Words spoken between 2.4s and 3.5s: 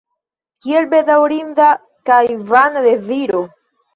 vana deziro!